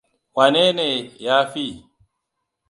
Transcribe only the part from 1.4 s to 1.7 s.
fi?